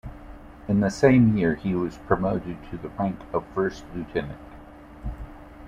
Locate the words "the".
0.79-0.89, 2.79-2.89